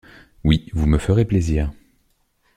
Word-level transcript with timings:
Oui, 0.43 0.67
vous 0.73 0.87
me 0.87 0.97
ferez 0.97 1.25
plaisir. 1.25 1.71